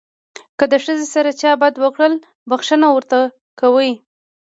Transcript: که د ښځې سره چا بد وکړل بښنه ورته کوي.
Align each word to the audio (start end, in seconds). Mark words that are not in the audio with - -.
که 0.57 0.65
د 0.71 0.73
ښځې 0.83 1.07
سره 1.15 1.31
چا 1.41 1.51
بد 1.61 1.75
وکړل 1.83 2.13
بښنه 2.49 2.87
ورته 2.91 3.19
کوي. 3.59 3.91